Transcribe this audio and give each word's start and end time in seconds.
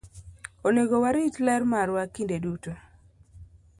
Onego 0.67 0.95
warit 1.03 1.35
ler 1.45 1.61
marwa 1.71 2.03
kinde 2.15 2.37
duto. 2.43 2.73